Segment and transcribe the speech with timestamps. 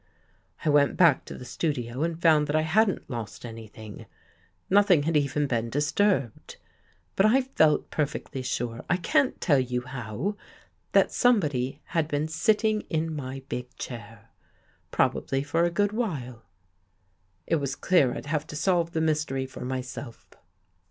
[0.65, 4.07] "I went back to the studio and found that I hadn't lost anything—
[4.71, 6.55] nothing had even been disturbed.
[7.15, 10.37] But I felt perfectly sure ■— I can't tell you how—
[10.93, 14.31] that somebody had been sitting in my big chair.
[14.89, 16.45] Probably for a good while.
[17.45, 20.27] It was clear 37 THE GHOST GIRL I'd have to solve the mystery for myself.